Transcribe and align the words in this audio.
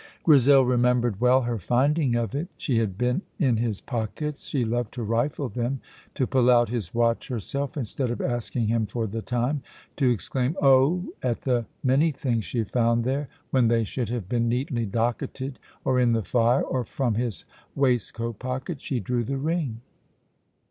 Grizel 0.23 0.65
remembered 0.65 1.21
well 1.21 1.43
her 1.43 1.59
finding 1.59 2.15
of 2.15 2.33
it. 2.33 2.47
She 2.57 2.79
had 2.79 2.97
been 2.97 3.21
in 3.37 3.57
his 3.57 3.81
pockets. 3.81 4.47
She 4.47 4.65
loved 4.65 4.95
to 4.95 5.03
rifle 5.03 5.47
them; 5.47 5.79
to 6.15 6.25
pull 6.25 6.49
out 6.49 6.69
his 6.69 6.91
watch 6.91 7.27
herself, 7.27 7.77
instead 7.77 8.09
of 8.09 8.19
asking 8.19 8.65
him 8.65 8.87
for 8.87 9.05
the 9.05 9.21
time; 9.21 9.61
to 9.97 10.09
exclaim 10.09 10.57
"Oh!" 10.59 11.05
at 11.21 11.41
the 11.41 11.67
many 11.83 12.11
things 12.11 12.45
she 12.45 12.63
found 12.63 13.03
there, 13.03 13.27
when 13.51 13.67
they 13.67 13.83
should 13.83 14.09
have 14.09 14.27
been 14.27 14.49
neatly 14.49 14.87
docketed 14.87 15.59
or 15.85 15.99
in 15.99 16.13
the 16.13 16.23
fire, 16.23 16.63
and 16.73 16.87
from 16.87 17.13
his 17.13 17.45
waistcoat 17.75 18.39
pocket 18.39 18.81
she 18.81 18.99
drew 18.99 19.23
the 19.23 19.37
ring. 19.37 19.81